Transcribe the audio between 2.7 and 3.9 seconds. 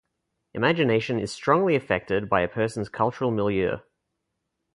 cultural milieu.